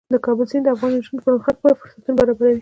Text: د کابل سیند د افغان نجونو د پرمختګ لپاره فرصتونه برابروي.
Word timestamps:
د 0.13 0.15
کابل 0.25 0.45
سیند 0.51 0.63
د 0.65 0.69
افغان 0.73 0.91
نجونو 0.95 1.17
د 1.19 1.25
پرمختګ 1.27 1.55
لپاره 1.55 1.77
فرصتونه 1.79 2.15
برابروي. 2.19 2.59